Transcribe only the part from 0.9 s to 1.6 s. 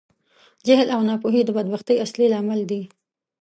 او ناپوهۍ د